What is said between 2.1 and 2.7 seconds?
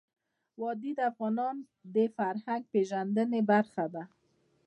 فرهنګ